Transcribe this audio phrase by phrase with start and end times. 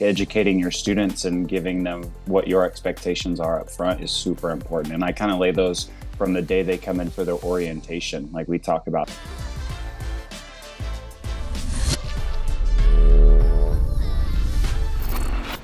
[0.00, 4.92] educating your students and giving them what your expectations are up front is super important.
[4.92, 8.28] And I kind of lay those from the day they come in for their orientation,
[8.32, 9.08] like we talked about.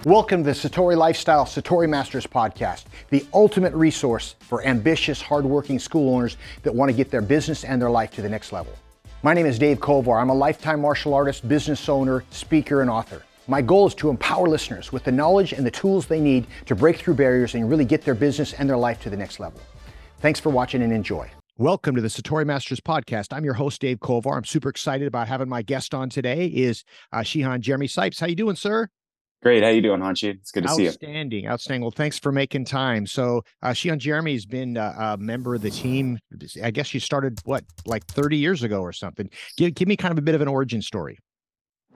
[0.05, 6.15] Welcome to the Satori Lifestyle Satori Masters podcast, the ultimate resource for ambitious, hardworking school
[6.15, 8.73] owners that want to get their business and their life to the next level.
[9.25, 10.23] My name is Dave Kovar.
[10.23, 13.25] I'm a lifetime martial artist, business owner, speaker, and author.
[13.51, 16.77] My goal is to empower listeners with the knowledge and the tools they need to
[16.77, 19.61] break through barriers and really get their business and their life to the next level.
[20.21, 21.29] Thanks for watching and enjoy.
[21.59, 23.33] Welcome to the Satori Masters podcast.
[23.33, 24.37] I'm your host, Dave Kovar.
[24.37, 28.21] I'm super excited about having my guest on today is uh, Shihan Jeramy Sipes.
[28.21, 28.89] How you doing, sir?
[29.43, 29.65] Great.
[29.65, 30.29] How you doing, Hanshi?
[30.29, 30.89] It's good to see you.
[30.91, 31.49] Outstanding.
[31.49, 31.81] Outstanding.
[31.81, 33.05] Well, thanks for making time.
[33.05, 36.21] So uh, Shihan Jeramy has been uh, a member of the team.
[36.63, 39.29] I guess you started, what, like 30 years ago or something.
[39.57, 41.19] Give, give me kind of a bit of an origin story.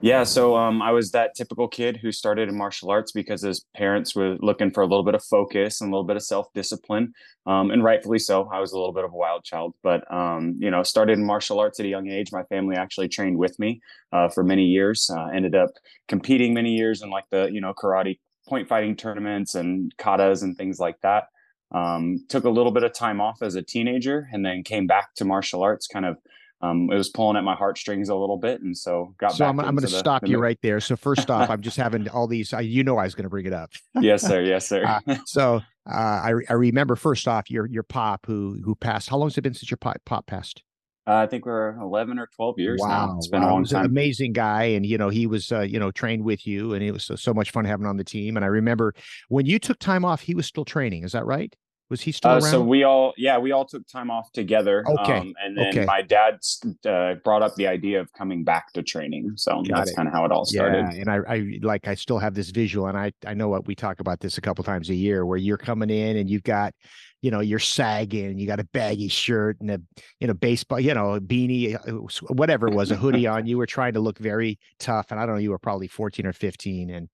[0.01, 3.65] Yeah, so um, I was that typical kid who started in martial arts because his
[3.75, 6.51] parents were looking for a little bit of focus and a little bit of self
[6.53, 7.13] discipline,
[7.47, 8.47] um, and rightfully so.
[8.51, 11.25] I was a little bit of a wild child, but um, you know, started in
[11.25, 12.31] martial arts at a young age.
[12.33, 15.09] My family actually trained with me uh, for many years.
[15.09, 15.69] Uh, ended up
[16.09, 20.57] competing many years in like the you know karate point fighting tournaments and katas and
[20.57, 21.29] things like that.
[21.71, 25.15] Um, took a little bit of time off as a teenager, and then came back
[25.15, 26.17] to martial arts, kind of
[26.65, 29.33] um, it was pulling at my heartstrings a little bit, and so got.
[29.33, 30.79] So I'm, I'm going to stop the, you right there.
[30.79, 32.53] So first off, I'm just having all these.
[32.53, 33.71] Uh, you know, I was going to bring it up.
[33.99, 34.41] yes, sir.
[34.41, 34.83] Yes, sir.
[34.85, 39.09] uh, so uh, I I remember first off your your pop who who passed.
[39.09, 40.63] How long has it been since your pop, pop passed?
[41.07, 43.17] Uh, I think we're 11 or 12 years wow, now.
[43.17, 43.49] It's been wow.
[43.49, 43.81] a long time.
[43.81, 44.63] An amazing guy.
[44.63, 47.15] And, you know, he was, uh, you know, trained with you and it was so,
[47.15, 48.37] so, much fun having on the team.
[48.37, 48.95] And I remember
[49.29, 51.03] when you took time off, he was still training.
[51.03, 51.55] Is that right?
[51.89, 52.51] Was he still uh, around?
[52.51, 54.83] So we all, yeah, we all took time off together.
[54.87, 55.17] Okay.
[55.19, 55.85] Um, and then okay.
[55.85, 56.39] my dad
[56.87, 59.33] uh, brought up the idea of coming back to training.
[59.35, 60.87] So Got that's kind of how it all started.
[60.93, 63.67] Yeah, and I, I like, I still have this visual, and I, I know what
[63.67, 66.43] we talk about this a couple times a year, where you're coming in and you've
[66.43, 66.73] got,
[67.21, 69.81] you know, you're sagging, you got a baggy shirt and a,
[70.19, 73.45] you know, baseball, you know, beanie, uh, whatever it was, a hoodie on.
[73.45, 76.25] You were trying to look very tough, and I don't know, you were probably 14
[76.25, 77.09] or 15, and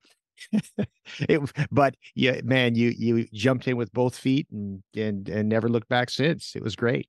[1.30, 1.42] it,
[1.72, 5.90] but yeah, man, you you jumped in with both feet and and and never looked
[5.90, 6.56] back since.
[6.56, 7.08] It was great.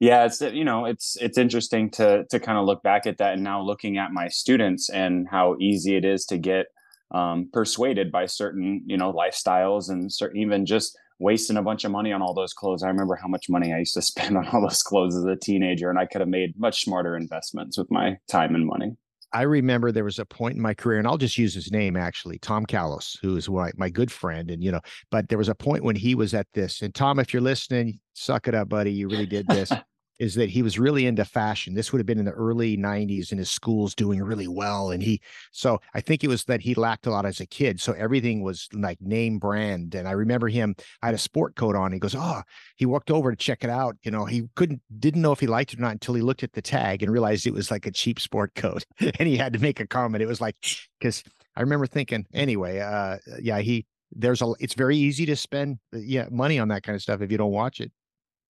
[0.00, 3.34] Yeah, it's you know it's it's interesting to to kind of look back at that
[3.34, 6.66] and now looking at my students and how easy it is to get
[7.12, 11.92] um, persuaded by certain you know lifestyles and certain even just wasting a bunch of
[11.92, 12.82] money on all those clothes.
[12.82, 15.36] I remember how much money I used to spend on all those clothes as a
[15.36, 18.96] teenager, and I could have made much smarter investments with my time and money.
[19.32, 21.96] I remember there was a point in my career, and I'll just use his name
[21.96, 24.50] actually, Tom Callos, who is my, my good friend.
[24.50, 26.82] And, you know, but there was a point when he was at this.
[26.82, 28.92] And Tom, if you're listening, suck it up, buddy.
[28.92, 29.72] You really did this
[30.18, 31.74] is that he was really into fashion.
[31.74, 34.90] This would have been in the early 90s and his school's doing really well.
[34.90, 37.80] And he, so I think it was that he lacked a lot as a kid.
[37.80, 39.94] So everything was like name brand.
[39.94, 41.92] And I remember him, I had a sport coat on.
[41.92, 42.42] He goes, Oh,
[42.76, 43.96] he walked over to check it out.
[44.02, 46.42] You know, he couldn't, didn't know if he liked it or not until he looked
[46.42, 48.84] at the tag and realized it was like a cheap sport coat.
[49.00, 50.22] and he had to make a comment.
[50.22, 50.56] It was like,
[51.00, 51.22] because
[51.56, 56.26] I remember thinking, anyway, uh, yeah, he, there's a, it's very easy to spend yeah
[56.30, 57.90] money on that kind of stuff if you don't watch it.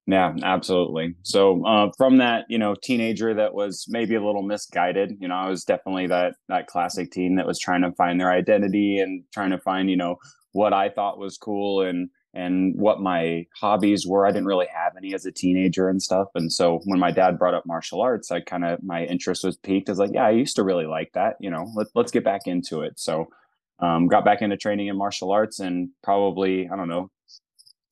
[0.06, 1.14] Yeah, absolutely.
[1.22, 5.34] So uh, from that, you know, teenager that was maybe a little misguided, you know,
[5.36, 9.22] I was definitely that that classic teen that was trying to find their identity and
[9.32, 10.16] trying to find, you know,
[10.52, 14.26] what I thought was cool and and what my hobbies were.
[14.26, 16.28] I didn't really have any as a teenager and stuff.
[16.34, 19.56] And so when my dad brought up martial arts, I kind of my interest was
[19.56, 19.88] piqued.
[19.88, 21.36] I was like, yeah, I used to really like that.
[21.38, 22.98] You know, let, let's get back into it.
[22.98, 23.26] So
[23.78, 27.10] um, got back into training in martial arts and probably I don't know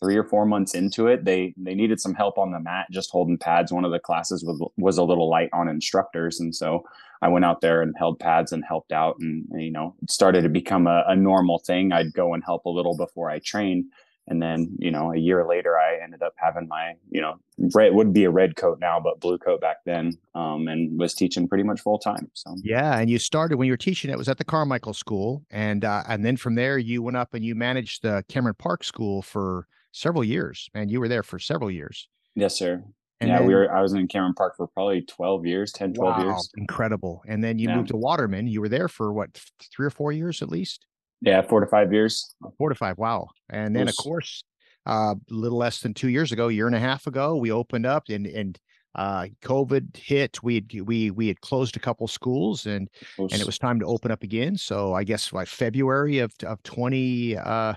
[0.01, 3.11] three or four months into it, they they needed some help on the mat, just
[3.11, 3.73] holding pads.
[3.73, 6.85] One of the classes was was a little light on instructors, and so
[7.23, 10.43] I went out there and held pads and helped out, and, you know, it started
[10.43, 11.93] to become a, a normal thing.
[11.93, 13.85] I'd go and help a little before I trained,
[14.27, 17.39] and then you know, a year later, I ended up having my you know,
[17.75, 21.13] red would be a red coat now, but blue coat back then, um, and was
[21.13, 22.31] teaching pretty much full time.
[22.33, 24.11] So yeah, and you started when you were teaching.
[24.11, 27.35] It was at the Carmichael School, and uh, and then from there you went up
[27.35, 30.69] and you managed the Cameron Park School for several years.
[30.75, 32.09] Man, you were there for several years.
[32.35, 32.83] Yes, sir.
[33.21, 33.71] And yeah, then, we were.
[33.75, 36.51] I was in Cameron Park for probably twelve years, 10, 12 wow, years.
[36.57, 37.23] Incredible.
[37.29, 37.77] And then you yeah.
[37.77, 38.47] moved to Waterman.
[38.47, 39.39] You were there for what,
[39.75, 40.87] three or four years at least?
[41.21, 42.35] Yeah, four to five years.
[42.57, 42.97] Four to five.
[42.97, 43.29] Wow.
[43.51, 44.43] And then, of course,
[44.87, 47.85] uh, a little less than two years ago, year and a half ago, we opened
[47.85, 48.59] up and and
[48.95, 50.43] uh, COVID hit.
[50.43, 52.89] We had we we had closed a couple schools and
[53.19, 54.57] and it was time to open up again.
[54.57, 57.75] So I guess like February of of twenty uh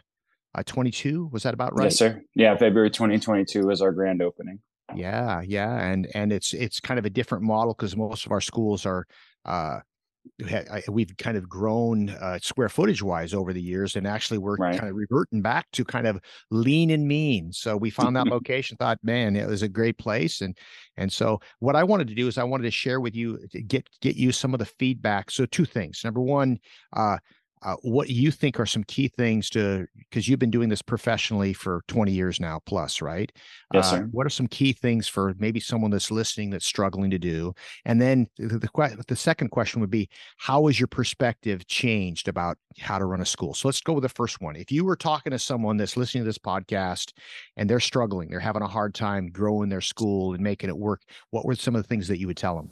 [0.56, 4.60] uh, 22 was that about right yes sir yeah february 2022 was our grand opening
[4.96, 8.42] yeah yeah and and it's it's kind of a different model because most of our
[8.42, 9.06] schools are
[9.46, 9.80] uh
[10.90, 14.78] we've kind of grown uh, square footage wise over the years, and actually we're right.
[14.78, 16.20] kind of reverting back to kind of
[16.50, 17.52] lean and mean.
[17.52, 20.58] So we found that location, thought, man, it was a great place, and
[20.98, 23.88] and so what I wanted to do is I wanted to share with you, get
[24.02, 25.30] get you some of the feedback.
[25.30, 26.02] So two things.
[26.04, 26.58] Number one,
[26.96, 27.18] uh,
[27.64, 31.54] uh, what you think are some key things to because you've been doing this professionally
[31.54, 33.32] for 20 years now plus right?
[33.74, 34.10] Yes uh, sir.
[34.12, 37.54] what are some key things for maybe someone that's listening that's struggling to do?
[37.86, 42.58] And then the, the, the second question would be how has your perspective changed about
[42.80, 43.54] how to run a school?
[43.54, 44.56] So let's go with the first one.
[44.56, 47.14] If you were talking to someone that's listening to this podcast
[47.58, 51.02] and they're struggling they're having a hard time growing their school and making it work
[51.32, 52.70] what were some of the things that you would tell them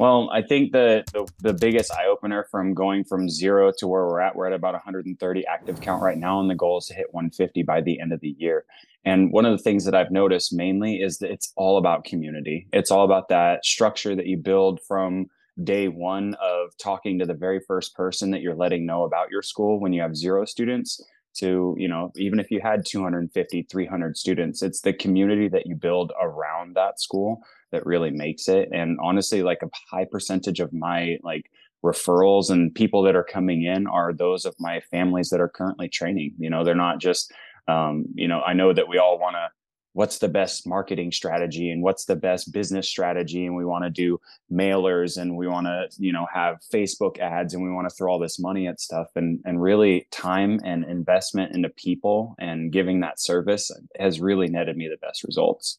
[0.00, 4.06] well, I think the, the, the biggest eye opener from going from zero to where
[4.06, 6.94] we're at, we're at about 130 active count right now, and the goal is to
[6.94, 8.64] hit 150 by the end of the year.
[9.04, 12.66] And one of the things that I've noticed mainly is that it's all about community.
[12.72, 15.26] It's all about that structure that you build from
[15.62, 19.42] day one of talking to the very first person that you're letting know about your
[19.42, 21.04] school when you have zero students
[21.34, 25.74] to you know even if you had 250 300 students it's the community that you
[25.74, 27.42] build around that school
[27.72, 28.68] that really makes it.
[28.72, 31.50] And honestly like a high percentage of my like
[31.84, 35.88] referrals and people that are coming in are those of my families that are currently
[35.88, 36.34] training.
[36.38, 37.32] You know they're not just
[37.68, 39.48] um, you know i know that we all want to
[39.92, 43.46] what's the best marketing strategy and what's the best business strategy?
[43.46, 44.20] And we want to do
[44.52, 48.12] mailers and we want to you know have facebook ads and we want to throw
[48.12, 49.08] all this money at stuff.
[49.16, 54.76] And and really time and investment into people and giving that service has really netted
[54.76, 55.78] me the best results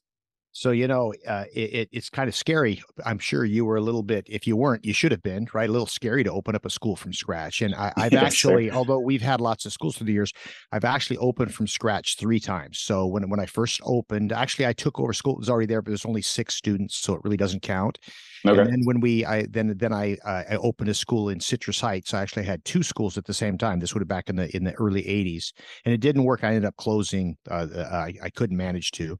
[0.53, 2.83] so you know, uh, it, it's kind of scary.
[3.06, 4.25] I'm sure you were a little bit.
[4.30, 5.69] If you weren't, you should have been right.
[5.69, 7.62] A little scary to open up a school from scratch.
[7.62, 8.75] And I, have yes, actually, sir.
[8.75, 10.33] although we've had lots of schools through the years,
[10.71, 12.80] I've actually opened from scratch three times.
[12.80, 15.33] So when when I first opened, actually I took over school.
[15.33, 17.97] It was already there, but there's only six students, so it really doesn't count.
[18.45, 18.59] Okay.
[18.59, 21.80] And then when we, I then then I uh, I opened a school in Citrus
[21.80, 22.13] Heights.
[22.13, 23.80] I actually had two schools at the same time.
[23.80, 25.54] This would have back in the in the early '80s,
[25.86, 26.44] and it didn't work.
[26.44, 27.38] I ended up closing.
[27.50, 29.18] Uh, I I couldn't manage to.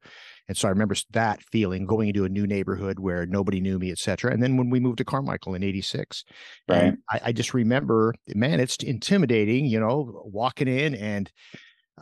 [0.52, 3.90] And so I remember that feeling going into a new neighborhood where nobody knew me,
[3.90, 4.30] et cetera.
[4.30, 6.24] And then when we moved to Carmichael in 86,
[6.68, 6.92] right.
[7.10, 11.32] I, I just remember, man, it's intimidating, you know, walking in and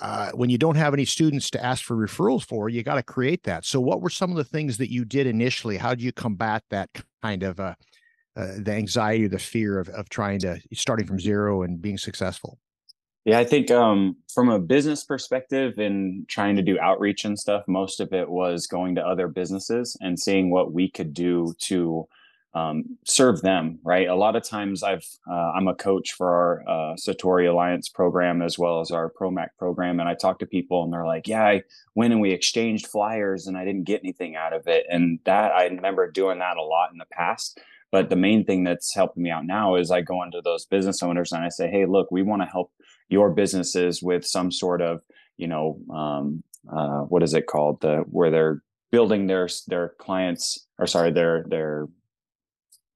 [0.01, 3.05] uh, when you don't have any students to ask for referrals for, you got to
[3.05, 3.65] create that.
[3.65, 5.77] So, what were some of the things that you did initially?
[5.77, 6.91] How do you combat that
[7.23, 7.75] kind of uh,
[8.37, 11.99] uh, the anxiety or the fear of of trying to starting from zero and being
[11.99, 12.59] successful?
[13.25, 17.65] Yeah, I think um, from a business perspective and trying to do outreach and stuff,
[17.69, 22.09] most of it was going to other businesses and seeing what we could do to
[22.55, 23.79] um, serve them.
[23.85, 24.09] Right.
[24.09, 28.43] A lot of times, I've uh, I'm a coach for our uh, Satori Alliance program
[28.43, 31.45] as well as our ProMAC program, and I talk to people and they're like, "Yeah,
[31.45, 31.63] I
[31.95, 35.53] went and we exchanged flyers and I didn't get anything out of it." And that
[35.53, 37.61] I remember doing that a lot in the past.
[37.93, 41.03] But the main thing that's helping me out now is I go into those business
[41.03, 42.73] owners and I say, "Hey, look, we want to help."
[43.11, 45.03] Your businesses with some sort of
[45.37, 46.43] you know um,
[46.75, 51.45] uh, what is it called the where they're building their their clients or sorry their
[51.49, 51.87] their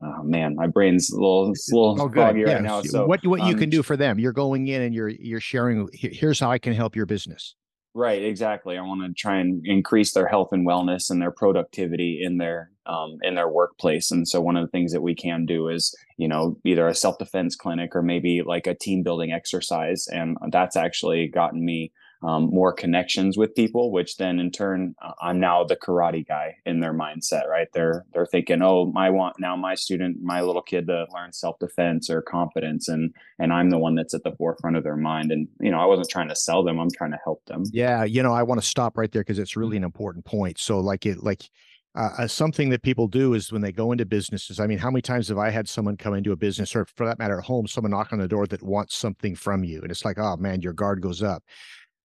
[0.02, 2.54] oh man my brain's a little, a little oh, foggy yeah.
[2.54, 4.94] right now so what what um, you can do for them you're going in and
[4.94, 7.54] you're you're sharing here's how i can help your business
[7.96, 8.76] Right, exactly.
[8.76, 12.72] I want to try and increase their health and wellness and their productivity in their
[12.86, 14.10] um, in their workplace.
[14.10, 16.94] And so, one of the things that we can do is, you know, either a
[16.94, 21.92] self defense clinic or maybe like a team building exercise, and that's actually gotten me
[22.24, 26.56] um, more connections with people, which then in turn, uh, I'm now the karate guy
[26.64, 27.68] in their mindset, right?
[27.74, 31.58] They're they're thinking, oh, I want now my student, my little kid to learn self
[31.58, 35.32] defense or confidence, and and I'm the one that's at the forefront of their mind.
[35.32, 37.64] And you know, I wasn't trying to sell them; I'm trying to help them.
[37.70, 40.58] Yeah, you know, I want to stop right there because it's really an important point.
[40.58, 41.48] So, like it, like.
[41.96, 44.58] Uh, uh, something that people do is when they go into businesses.
[44.58, 47.06] I mean, how many times have I had someone come into a business, or for
[47.06, 49.92] that matter, at home, someone knock on the door that wants something from you, and
[49.92, 51.44] it's like, oh man, your guard goes up.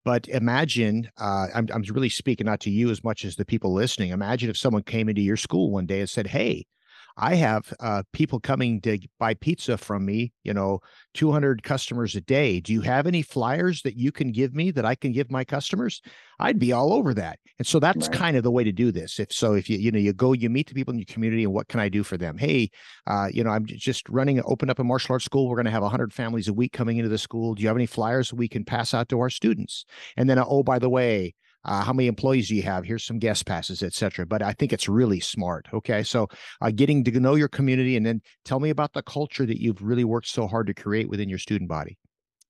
[0.06, 3.74] But imagine, uh, I'm, I'm really speaking not to you as much as the people
[3.74, 4.12] listening.
[4.12, 6.66] Imagine if someone came into your school one day and said, Hey,
[7.20, 10.80] I have uh, people coming to buy pizza from me, you know,
[11.16, 12.62] 200 customers a day.
[12.62, 15.44] Do you have any flyers that you can give me that I can give my
[15.44, 16.02] customers?
[16.40, 17.40] I'd be all over that.
[17.58, 18.18] And so that's right.
[18.18, 19.20] kind of the way to do this.
[19.20, 21.44] If so, if you, you know, you go, you meet the people in your community
[21.44, 22.38] and what can I do for them?
[22.38, 22.72] Hey,
[23.06, 25.50] uh, you know, I'm just running, open up a martial arts school.
[25.50, 27.54] We're going to have 100 families a week coming into the school.
[27.54, 29.84] Do you have any flyers we can pass out to our students?
[30.16, 31.34] And then, oh, by the way,
[31.66, 34.74] uh, how many employees do you have here's some guest passes etc but i think
[34.74, 36.28] it's really smart okay so
[36.62, 39.82] uh, getting to know your community and then tell me about the culture that you've
[39.82, 41.98] really worked so hard to create within your student body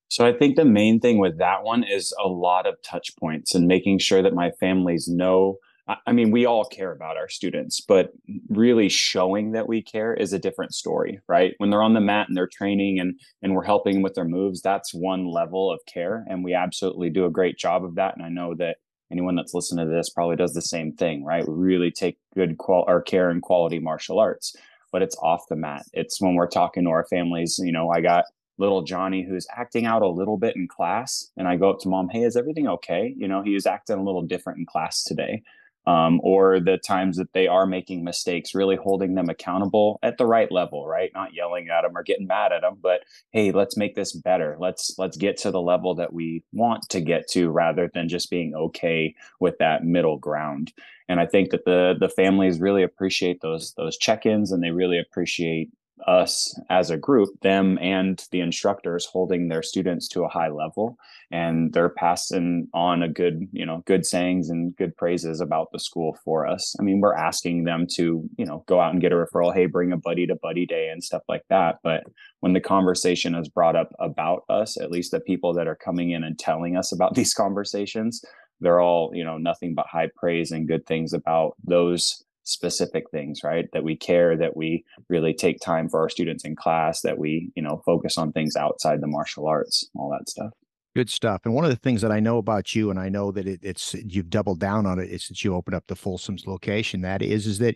[0.09, 3.55] so i think the main thing with that one is a lot of touch points
[3.55, 5.57] and making sure that my families know
[6.05, 8.11] I mean, we all care about our students, but
[8.47, 11.55] really showing that we care is a different story, right?
[11.57, 14.61] When they're on the mat and they're training and and we're helping with their moves,
[14.61, 18.15] that's one level of care, and we absolutely do a great job of that.
[18.15, 18.77] And I know that
[19.11, 21.47] anyone that's listening to this probably does the same thing, right?
[21.47, 24.55] We really take good qual or care and quality martial arts,
[24.91, 25.85] but it's off the mat.
[25.93, 27.59] It's when we're talking to our families.
[27.61, 28.25] You know, I got
[28.57, 31.89] little Johnny who's acting out a little bit in class, and I go up to
[31.89, 35.03] mom, "Hey, is everything okay?" You know, he was acting a little different in class
[35.03, 35.43] today
[35.85, 40.25] um, or the times that they are making mistakes, really holding them accountable at the
[40.25, 41.11] right level, right?
[41.13, 44.57] Not yelling at them or getting mad at them, but hey, let's make this better.
[44.59, 48.29] Let's let's get to the level that we want to get to, rather than just
[48.29, 50.71] being okay with that middle ground.
[51.07, 54.99] And I think that the the families really appreciate those those check-ins, and they really
[54.99, 55.71] appreciate
[56.07, 60.97] us as a group, them and the instructors holding their students to a high level
[61.31, 65.79] and they're passing on a good, you know, good sayings and good praises about the
[65.79, 66.75] school for us.
[66.79, 69.67] I mean, we're asking them to, you know, go out and get a referral, hey,
[69.67, 71.77] bring a buddy to buddy day and stuff like that.
[71.83, 72.05] But
[72.39, 76.11] when the conversation is brought up about us, at least the people that are coming
[76.11, 78.23] in and telling us about these conversations,
[78.59, 83.41] they're all, you know, nothing but high praise and good things about those specific things
[83.43, 87.17] right that we care that we really take time for our students in class that
[87.17, 90.51] we you know focus on things outside the martial arts all that stuff
[90.95, 93.31] good stuff and one of the things that i know about you and i know
[93.31, 96.47] that it, it's you've doubled down on it is that you opened up the folsom's
[96.47, 97.75] location that is is that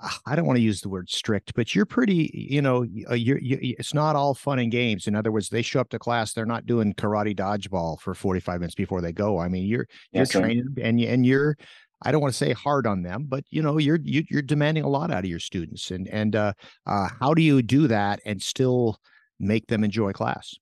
[0.00, 3.14] ah, I don't want to use the word strict, but you're pretty, you know, uh,
[3.14, 5.06] you're, you it's not all fun and games.
[5.06, 8.60] In other words, they show up to class, they're not doing karate dodgeball for 45
[8.60, 9.38] minutes before they go.
[9.38, 11.56] I mean, you're, you're yes, training and, you, and you're,
[12.04, 14.38] I don't want to say hard on them, but you know, you're you, are you
[14.38, 16.52] are demanding a lot out of your students, and and uh,
[16.86, 18.98] uh, how do you do that and still
[19.38, 20.54] make them enjoy class?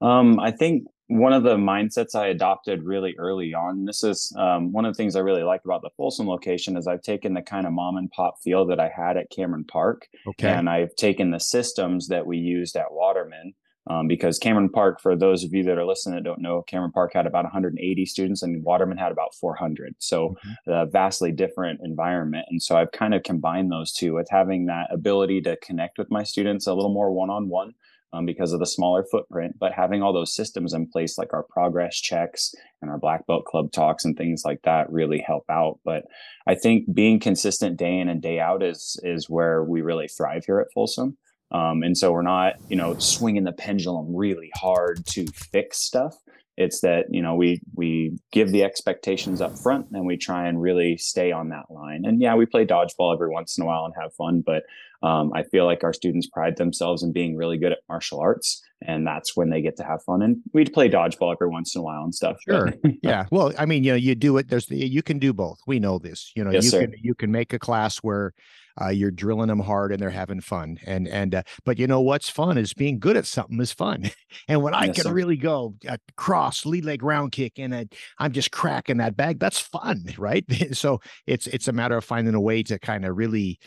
[0.00, 3.84] Um, I think one of the mindsets I adopted really early on.
[3.84, 6.86] This is um, one of the things I really like about the Folsom location is
[6.86, 10.06] I've taken the kind of mom and pop feel that I had at Cameron Park,
[10.28, 10.48] okay.
[10.48, 13.54] and I've taken the systems that we used at Waterman
[13.90, 16.92] um, because Cameron Park, for those of you that are listening that don't know, Cameron
[16.92, 19.96] Park had about 180 students and Waterman had about 400.
[19.98, 20.70] So mm-hmm.
[20.70, 22.46] a vastly different environment.
[22.50, 26.08] And so I've kind of combined those two with having that ability to connect with
[26.08, 27.72] my students a little more one-on-one
[28.12, 31.42] um, because of the smaller footprint, but having all those systems in place, like our
[31.42, 35.80] progress checks and our black belt club talks and things like that, really help out.
[35.84, 36.04] But
[36.46, 40.44] I think being consistent day in and day out is is where we really thrive
[40.44, 41.16] here at Folsom.
[41.52, 46.14] Um, and so we're not, you know, swinging the pendulum really hard to fix stuff.
[46.56, 50.60] It's that you know we we give the expectations up front and we try and
[50.60, 52.02] really stay on that line.
[52.04, 54.64] And yeah, we play dodgeball every once in a while and have fun, but
[55.02, 58.62] um, I feel like our students pride themselves in being really good at martial arts,
[58.82, 60.20] and that's when they get to have fun.
[60.20, 62.36] And we'd play dodgeball every once in a while and stuff.
[62.46, 62.74] Sure.
[63.02, 63.24] yeah.
[63.30, 64.48] Well, I mean, you know, you do it.
[64.48, 65.60] There's the, you can do both.
[65.66, 66.30] We know this.
[66.36, 66.80] You know, yes, you sir.
[66.82, 68.34] can you can make a class where
[68.80, 70.78] uh, you're drilling them hard and they're having fun.
[70.86, 74.10] And and uh, but you know what's fun is being good at something is fun.
[74.48, 75.12] and when I yes, can sir.
[75.12, 77.86] really go uh, cross lead leg round kick and I,
[78.18, 80.44] I'm just cracking that bag, that's fun, right?
[80.72, 83.58] so it's it's a matter of finding a way to kind of really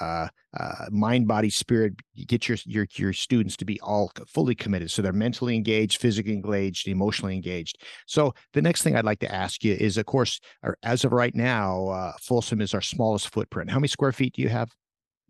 [0.00, 0.28] uh,
[0.58, 1.94] uh, mind, body, spirit.
[2.26, 6.32] Get your your your students to be all fully committed, so they're mentally engaged, physically
[6.32, 7.82] engaged, emotionally engaged.
[8.06, 10.40] So the next thing I'd like to ask you is, of course,
[10.82, 13.70] as of right now, uh, Folsom is our smallest footprint.
[13.70, 14.70] How many square feet do you have?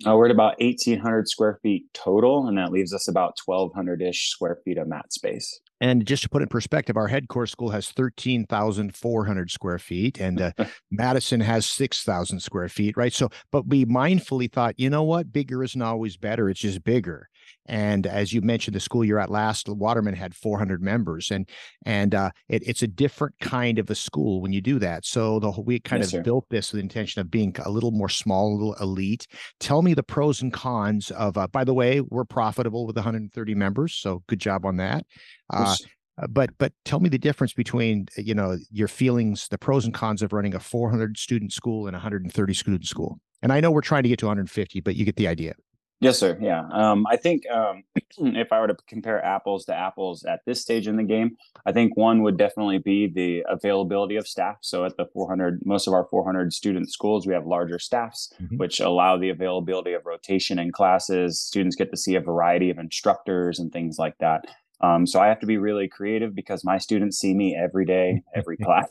[0.07, 4.29] Uh, we're at about 1,800 square feet total, and that leaves us about 1,200 ish
[4.29, 5.61] square feet of mat space.
[5.81, 10.41] And just to put in perspective, our head course school has 13,400 square feet and
[10.41, 10.53] uh,
[10.91, 13.13] Madison has 6,000 square feet, right?
[13.13, 15.33] So, but we mindfully thought, you know what?
[15.33, 16.49] Bigger isn't always better.
[16.49, 17.29] It's just bigger.
[17.67, 21.49] And as you mentioned, the school you're at last, Waterman had 400 members, and
[21.85, 25.05] and uh, it, it's a different kind of a school when you do that.
[25.05, 26.23] So the we kind yes, of sir.
[26.23, 29.27] built this with the intention of being a little more small, a little elite.
[29.59, 31.37] Tell me the pros and cons of.
[31.37, 35.05] Uh, by the way, we're profitable with 130 members, so good job on that.
[35.51, 35.77] Uh,
[36.19, 39.95] uh, but but tell me the difference between you know your feelings the pros and
[39.95, 43.81] cons of running a 400 student school and 130 student school and i know we're
[43.83, 45.55] trying to get to 150 but you get the idea
[46.01, 46.37] Yes, sir.
[46.43, 46.69] Yeah.
[46.73, 47.85] Um, I think um,
[48.19, 51.73] if I were to compare apples to apples at this stage in the game, I
[51.73, 54.59] think one would definitely be the availability of staff.
[54.61, 58.59] So at the 400, most of our 400 student schools, we have larger staffs, mm-hmm.
[58.59, 61.41] which allow the availability of rotation in classes.
[61.41, 64.45] Students get to see a variety of instructors and things like that.
[64.81, 68.23] Um, so I have to be really creative because my students see me every day,
[68.35, 68.89] every class.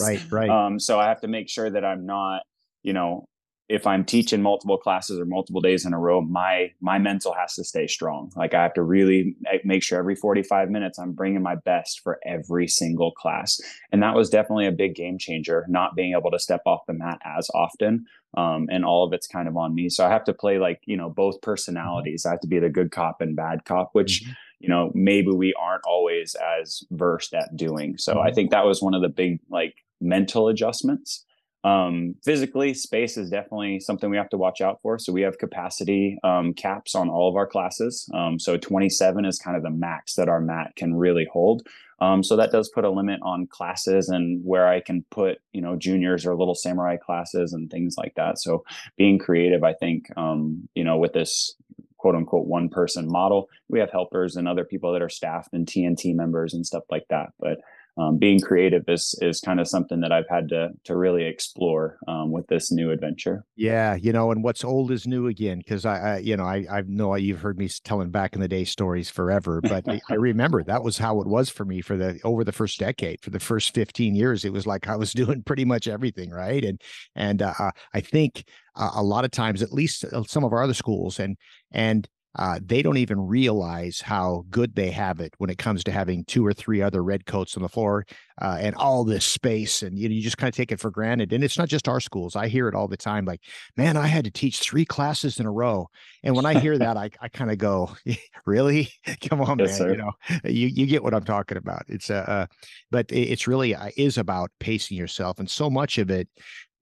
[0.00, 0.48] right, right.
[0.48, 2.42] Um, so I have to make sure that I'm not,
[2.82, 3.28] you know,
[3.68, 7.54] if I'm teaching multiple classes or multiple days in a row, my my mental has
[7.54, 8.30] to stay strong.
[8.36, 12.20] Like I have to really make sure every 45 minutes I'm bringing my best for
[12.26, 13.58] every single class.
[13.90, 16.92] And that was definitely a big game changer, not being able to step off the
[16.92, 18.04] mat as often.
[18.36, 19.88] Um, and all of it's kind of on me.
[19.88, 21.50] So I have to play like, you know, both mm-hmm.
[21.50, 22.26] personalities.
[22.26, 24.32] I have to be the good cop and bad cop, which, mm-hmm.
[24.60, 27.96] You know, maybe we aren't always as versed at doing.
[27.98, 28.26] So mm-hmm.
[28.26, 31.24] I think that was one of the big like mental adjustments
[31.64, 34.98] um, physically, space is definitely something we have to watch out for.
[34.98, 38.08] So we have capacity um, caps on all of our classes.
[38.14, 41.66] Um, so 27 is kind of the max that our mat can really hold.
[42.00, 45.62] Um, so that does put a limit on classes and where I can put, you
[45.62, 48.38] know, juniors or little samurai classes and things like that.
[48.38, 48.64] So
[48.98, 51.54] being creative, I think, um, you know, with this
[52.04, 55.66] quote unquote one person model, we have helpers and other people that are staffed and
[55.66, 57.30] TNT members and stuff like that.
[57.40, 57.60] But
[57.96, 61.98] um, being creative is is kind of something that I've had to to really explore
[62.08, 63.44] um, with this new adventure.
[63.56, 65.58] Yeah, you know, and what's old is new again.
[65.58, 68.48] Because I, I, you know, I I know you've heard me telling back in the
[68.48, 72.18] day stories forever, but I remember that was how it was for me for the
[72.24, 73.20] over the first decade.
[73.20, 76.64] For the first fifteen years, it was like I was doing pretty much everything right,
[76.64, 76.80] and
[77.14, 78.44] and uh, I think
[78.76, 81.36] uh, a lot of times, at least uh, some of our other schools, and
[81.70, 85.92] and uh, they don't even realize how good they have it when it comes to
[85.92, 88.04] having two or three other red coats on the floor
[88.42, 89.82] uh, and all this space.
[89.82, 91.32] And you, know, you just kind of take it for granted.
[91.32, 92.34] And it's not just our schools.
[92.34, 93.40] I hear it all the time like,
[93.76, 95.88] man, I had to teach three classes in a row.
[96.22, 97.94] And when I hear that, I, I kind of go,
[98.46, 98.90] really?
[99.28, 99.78] Come on, yes, man.
[99.78, 99.90] Sir.
[99.92, 100.12] You know,
[100.44, 101.84] you, you get what I'm talking about.
[101.88, 102.46] It's uh, uh
[102.90, 105.38] but it's really uh, is about pacing yourself.
[105.38, 106.28] And so much of it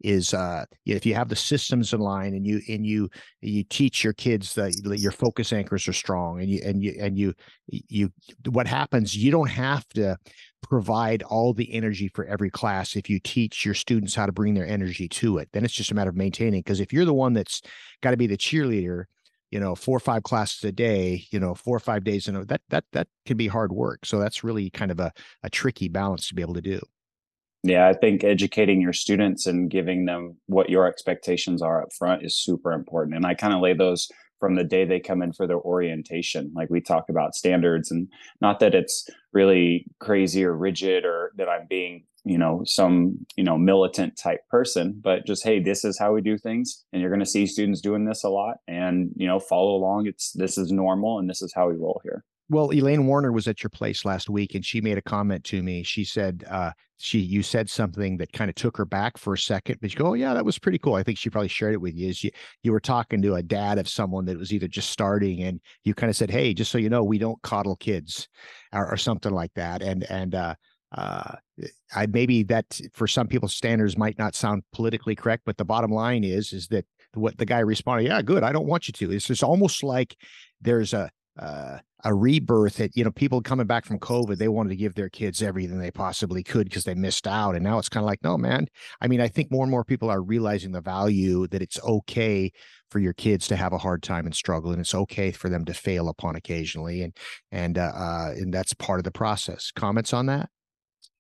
[0.03, 3.09] is uh, if you have the systems in line and you and you
[3.41, 7.19] you teach your kids that your focus anchors are strong and you and you and
[7.19, 7.35] you
[7.67, 8.13] you
[8.51, 10.17] what happens you don't have to
[10.63, 14.55] provide all the energy for every class if you teach your students how to bring
[14.55, 15.49] their energy to it.
[15.53, 17.61] Then it's just a matter of maintaining because if you're the one that's
[18.01, 19.05] got to be the cheerleader
[19.51, 22.37] you know four or five classes a day you know four or five days in
[22.37, 24.07] a that that that can be hard work.
[24.07, 26.81] So that's really kind of a, a tricky balance to be able to do
[27.63, 32.25] yeah, I think educating your students and giving them what your expectations are up front
[32.25, 33.17] is super important.
[33.17, 34.09] And I kind of lay those
[34.41, 36.51] from the day they come in for their orientation.
[36.57, 38.09] Like we talk about standards and
[38.41, 43.45] not that it's really crazy or rigid or that I'm being, you know, some, you
[43.45, 46.85] know, militant type person, but just, hey, this is how we do things.
[46.93, 50.09] And you're going to see students doing this a lot and, you know, follow along.
[50.09, 52.25] It's this is normal and this is how we roll here.
[52.53, 55.63] Well, Elaine Warner was at your place last week, and she made a comment to
[55.63, 55.83] me.
[55.83, 59.39] She said, uh, "She, you said something that kind of took her back for a
[59.39, 61.73] second, but you go, oh yeah, that was pretty cool." I think she probably shared
[61.73, 62.11] it with you.
[62.11, 62.31] Is you
[62.63, 65.95] you were talking to a dad of someone that was either just starting, and you
[65.95, 68.29] kind of said, "Hey, just so you know, we don't coddle kids,"
[68.75, 70.55] or, or something like that, and and uh,
[70.95, 71.37] uh,
[71.97, 75.91] I maybe that for some people's standards might not sound politically correct, but the bottom
[75.91, 76.85] line is is that
[77.15, 78.43] what the guy responded, yeah, good.
[78.43, 79.11] I don't want you to.
[79.11, 80.17] It's just almost like
[80.61, 84.71] there's a uh, a rebirth that you know people coming back from covid they wanted
[84.71, 87.55] to give their kids everything they possibly could because they missed out.
[87.55, 88.67] And now it's kind of like no man.
[89.01, 92.53] I mean i think more and more people are realizing the value that it's okay
[92.91, 95.65] for your kids to have a hard time and struggle and it's okay for them
[95.65, 97.17] to fail upon occasionally and
[97.51, 99.71] and uh, uh and that's part of the process.
[99.75, 100.51] Comments on that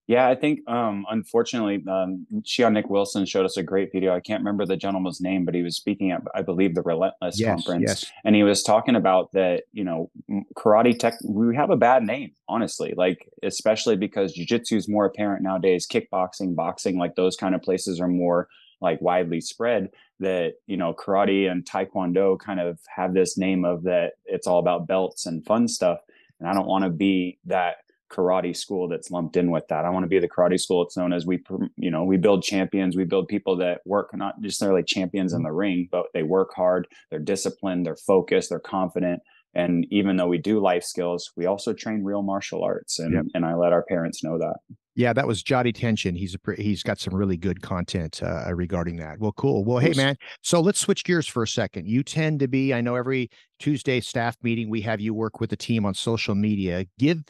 [0.08, 4.14] yeah, I think um, unfortunately, um, Nick Wilson showed us a great video.
[4.14, 7.38] I can't remember the gentleman's name, but he was speaking at, I believe, the Relentless
[7.38, 8.12] yes, conference, yes.
[8.24, 9.62] and he was talking about that.
[9.72, 10.10] You know,
[10.56, 11.14] karate tech.
[11.24, 12.94] We have a bad name, honestly.
[12.96, 15.86] Like especially because jujitsu is more apparent nowadays.
[15.86, 18.48] Kickboxing, boxing, like those kind of places are more
[18.80, 19.90] like widely spread.
[20.18, 24.14] That you know, karate and taekwondo kind of have this name of that.
[24.24, 26.00] It's all about belts and fun stuff,
[26.40, 27.76] and I don't want to be that
[28.12, 29.84] karate school that's lumped in with that.
[29.84, 30.82] I want to be the karate school.
[30.82, 31.42] It's known as we,
[31.76, 32.96] you know, we build champions.
[32.96, 36.86] We build people that work not necessarily champions in the ring, but they work hard.
[37.10, 37.86] They're disciplined.
[37.86, 38.50] They're focused.
[38.50, 39.20] They're confident.
[39.54, 42.98] And even though we do life skills, we also train real martial arts.
[42.98, 43.24] And yep.
[43.34, 44.56] and I let our parents know that.
[44.94, 46.14] Yeah, that was Jody Tension.
[46.14, 49.18] He's a he's got some really good content uh, regarding that.
[49.18, 49.64] Well, cool.
[49.64, 51.88] Well, hey man, so let's switch gears for a second.
[51.88, 55.48] You tend to be, I know every Tuesday staff meeting we have you work with
[55.48, 56.84] the team on social media.
[56.98, 57.22] Give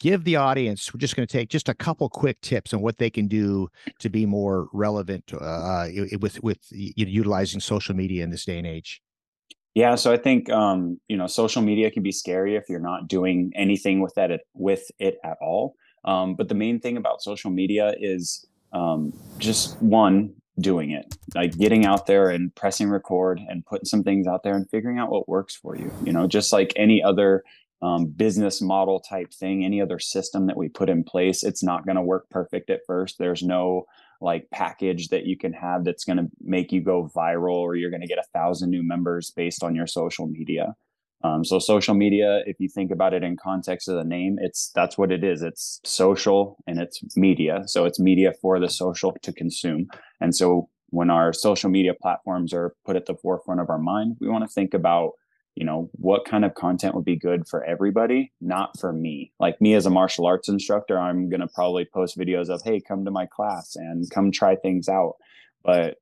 [0.00, 2.98] give the audience we're just going to take just a couple quick tips on what
[2.98, 3.68] they can do
[4.00, 5.86] to be more relevant uh,
[6.20, 9.00] with with utilizing social media in this day and age?
[9.74, 13.06] Yeah so i think um, you know social media can be scary if you're not
[13.06, 15.74] doing anything with that with it at all.
[16.04, 21.14] Um, but the main thing about social media is um, just one doing it.
[21.34, 24.98] Like getting out there and pressing record and putting some things out there and figuring
[24.98, 27.44] out what works for you you know just like any other
[27.82, 31.86] um, business model type thing, any other system that we put in place, it's not
[31.86, 33.18] going to work perfect at first.
[33.18, 33.86] There's no
[34.20, 37.90] like package that you can have that's going to make you go viral or you're
[37.90, 40.74] going to get a thousand new members based on your social media.
[41.22, 44.70] Um, so social media, if you think about it in context of the name, it's
[44.74, 45.42] that's what it is.
[45.42, 47.62] It's social and it's media.
[47.66, 49.88] So it's media for the social to consume.
[50.20, 54.16] And so when our social media platforms are put at the forefront of our mind,
[54.20, 55.12] we want to think about,
[55.54, 59.32] you know, what kind of content would be good for everybody, not for me.
[59.38, 62.80] Like me as a martial arts instructor, I'm going to probably post videos of, hey,
[62.80, 65.14] come to my class and come try things out.
[65.62, 65.96] But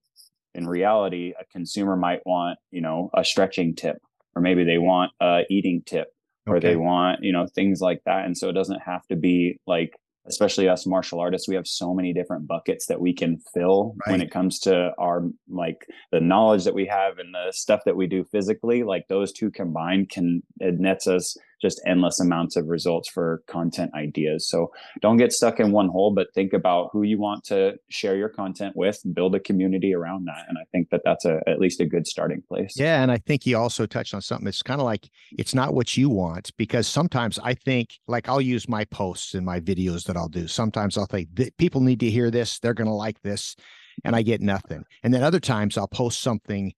[0.54, 3.98] in reality, a consumer might want, you know, a stretching tip
[4.38, 6.14] or maybe they want a eating tip
[6.46, 9.58] or they want you know things like that and so it doesn't have to be
[9.66, 13.94] like especially us martial artists we have so many different buckets that we can fill
[14.06, 14.12] right.
[14.12, 17.96] when it comes to our like the knowledge that we have and the stuff that
[17.96, 22.66] we do physically like those two combined can it nets us just endless amounts of
[22.66, 24.48] results for content ideas.
[24.48, 28.16] So don't get stuck in one hole, but think about who you want to share
[28.16, 30.44] your content with, build a community around that.
[30.48, 32.74] And I think that that's a, at least a good starting place.
[32.76, 33.02] Yeah.
[33.02, 34.46] And I think he also touched on something.
[34.46, 38.40] It's kind of like it's not what you want because sometimes I think, like, I'll
[38.40, 40.46] use my posts and my videos that I'll do.
[40.46, 43.56] Sometimes I'll think people need to hear this, they're going to like this.
[44.04, 44.84] And I get nothing.
[45.02, 46.72] And then other times I'll post something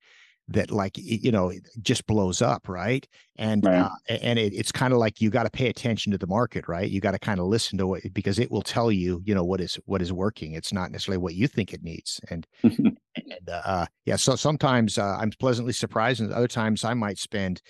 [0.51, 3.07] that like you know just blows up right?
[3.37, 3.91] And right.
[4.09, 6.69] Uh, and it, it's kind of like you got to pay attention to the market
[6.69, 6.91] right?
[6.91, 9.45] You got to kind of listen to it because it will tell you you know
[9.45, 10.55] what is what is working.
[10.55, 12.21] It's not necessarily what you think it needs.
[12.31, 17.19] And and uh, yeah so sometimes uh, i'm pleasantly surprised and other times i might
[17.19, 17.61] spend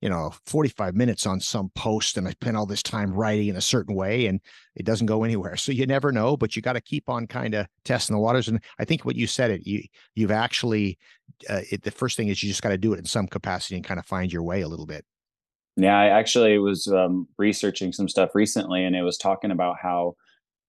[0.00, 3.56] you know 45 minutes on some post and i spend all this time writing in
[3.56, 4.40] a certain way and
[4.74, 5.56] it doesn't go anywhere.
[5.56, 8.48] So you never know but you got to keep on kind of testing the waters
[8.48, 9.82] and i think what you said it you
[10.14, 10.98] you've actually
[11.48, 13.74] uh, it, the first thing is you just got to do it in some capacity
[13.76, 15.04] and kind of find your way a little bit.
[15.76, 20.16] Yeah i actually was um, researching some stuff recently and it was talking about how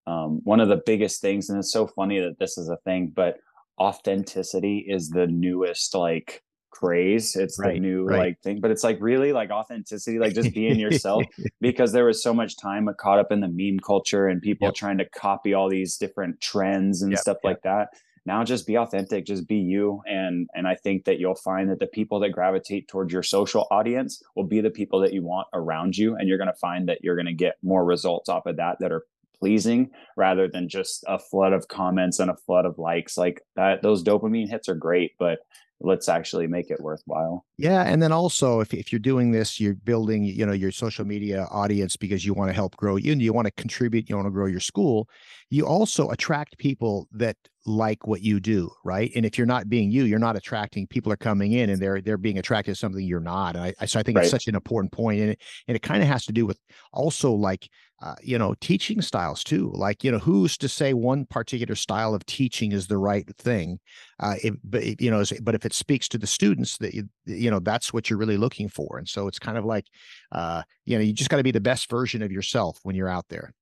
[0.05, 3.11] um, one of the biggest things and it's so funny that this is a thing
[3.13, 3.37] but
[3.79, 6.43] authenticity is the newest like
[6.77, 7.35] craze.
[7.35, 8.19] It's right, the new right.
[8.19, 11.23] like thing, but it's like really like authenticity, like just being yourself.
[11.61, 14.75] because there was so much time caught up in the meme culture and people yep.
[14.75, 17.51] trying to copy all these different trends and yep, stuff yep.
[17.51, 17.89] like that.
[18.25, 20.01] Now just be authentic, just be you.
[20.05, 23.67] And and I think that you'll find that the people that gravitate towards your social
[23.71, 26.15] audience will be the people that you want around you.
[26.15, 29.03] And you're gonna find that you're gonna get more results off of that that are
[29.39, 33.83] pleasing rather than just a flood of comments and a flood of likes like that
[33.83, 35.37] those dopamine hits are great but
[35.79, 39.75] let's actually make it worthwhile yeah and then also if, if you're doing this you're
[39.75, 43.21] building you know your social media audience because you want to help grow you and
[43.21, 45.07] you want to contribute you want to grow your school
[45.49, 49.91] you also attract people that like what you do right and if you're not being
[49.91, 53.05] you you're not attracting people are coming in and they're they're being attracted to something
[53.05, 54.23] you're not and i so i think right.
[54.23, 56.57] it's such an important point and it, and it kind of has to do with
[56.93, 57.69] also like
[58.01, 62.13] uh, you know teaching styles too like you know who's to say one particular style
[62.13, 63.79] of teaching is the right thing
[64.19, 67.49] uh it, but you know but if it speaks to the students that you, you
[67.49, 69.86] know that's what you're really looking for and so it's kind of like
[70.31, 73.10] uh you know you just got to be the best version of yourself when you're
[73.10, 73.53] out there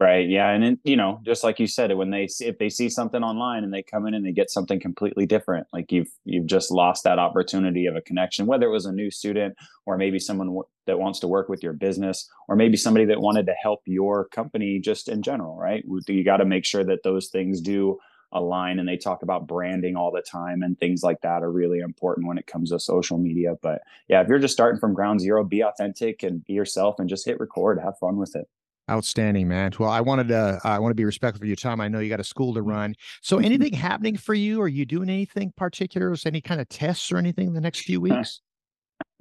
[0.00, 0.28] Right.
[0.28, 0.50] Yeah.
[0.50, 3.22] And it, you know, just like you said, when they see, if they see something
[3.22, 6.72] online and they come in and they get something completely different, like you've you've just
[6.72, 9.54] lost that opportunity of a connection, whether it was a new student
[9.86, 13.20] or maybe someone w- that wants to work with your business, or maybe somebody that
[13.20, 15.56] wanted to help your company just in general.
[15.56, 15.84] Right.
[16.08, 17.98] You got to make sure that those things do
[18.32, 18.80] align.
[18.80, 22.26] And they talk about branding all the time and things like that are really important
[22.26, 23.54] when it comes to social media.
[23.62, 27.08] But yeah, if you're just starting from ground zero, be authentic and be yourself and
[27.08, 28.48] just hit record, have fun with it.
[28.90, 29.72] Outstanding, man.
[29.78, 31.80] Well, I wanted to I want to be respectful of your time.
[31.80, 32.94] I know you got a school to run.
[33.22, 34.60] So anything happening for you?
[34.60, 36.12] Are you doing anything particular?
[36.12, 38.42] Is any kind of tests or anything in the next few weeks?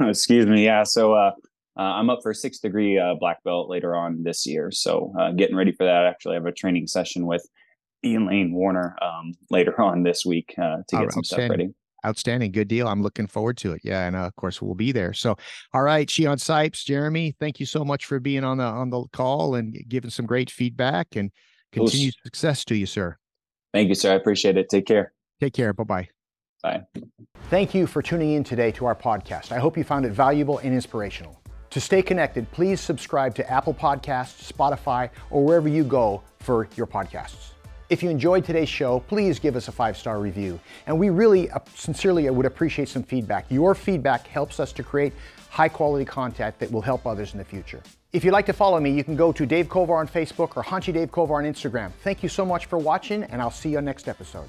[0.01, 0.65] Excuse me.
[0.65, 0.83] Yeah.
[0.83, 1.31] So uh,
[1.77, 4.69] uh, I'm up for a sixth degree uh, black belt later on this year.
[4.69, 6.05] So uh, getting ready for that.
[6.05, 7.47] Actually, I have a training session with
[8.03, 11.73] Ian Lane Warner um, later on this week uh, to get some stuff ready.
[12.05, 12.51] Outstanding.
[12.51, 12.87] Good deal.
[12.87, 13.81] I'm looking forward to it.
[13.83, 14.05] Yeah.
[14.05, 15.13] And uh, of course we'll be there.
[15.13, 15.35] So,
[15.73, 19.05] all right, Shihan Sipes, Jeramy, thank you so much for being on the, on the
[19.13, 21.31] call and giving some great feedback and
[21.71, 23.17] continued success to you, sir.
[23.73, 24.11] Thank you, sir.
[24.11, 24.69] I appreciate it.
[24.69, 25.13] Take care.
[25.39, 25.73] Take care.
[25.73, 26.09] Bye-bye.
[26.61, 26.83] Bye.
[27.49, 29.51] Thank you for tuning in today to our podcast.
[29.51, 31.41] I hope you found it valuable and inspirational.
[31.71, 36.85] To stay connected, please subscribe to Apple Podcasts, Spotify, or wherever you go for your
[36.85, 37.52] podcasts.
[37.89, 40.59] If you enjoyed today's show, please give us a five star review.
[40.87, 43.45] And we really uh, sincerely would appreciate some feedback.
[43.49, 45.13] Your feedback helps us to create
[45.49, 47.81] high quality content that will help others in the future.
[48.11, 50.63] If you'd like to follow me, you can go to Dave Kovar on Facebook or
[50.63, 51.91] Hanshi Dave Kovar on Instagram.
[52.03, 54.47] Thank you so much for watching, and I'll see you on next episode.